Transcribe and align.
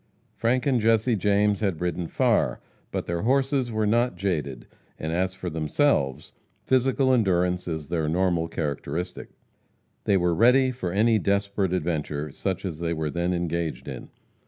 Frank 0.33 0.65
and 0.65 0.81
Jesse 0.81 1.15
James 1.15 1.59
had 1.59 1.79
ridden 1.79 2.07
far, 2.07 2.59
but 2.89 3.05
their 3.05 3.21
horses 3.21 3.69
were 3.71 3.85
not 3.85 4.15
jaded, 4.17 4.65
and 4.97 5.11
as 5.13 5.35
for 5.35 5.47
themselves, 5.47 6.33
physical 6.63 7.13
endurance 7.13 7.67
is 7.67 7.87
their 7.89 8.09
normal 8.09 8.47
characteristic. 8.47 9.29
They 10.05 10.17
were 10.17 10.33
ready 10.33 10.71
for 10.71 10.91
any 10.91 11.19
desperate 11.19 11.71
adventure, 11.71 12.31
such 12.31 12.65
as 12.65 12.79
they 12.79 12.93
were 12.93 13.11
then 13.11 13.31
engaged 13.31 13.87
in. 13.87 14.09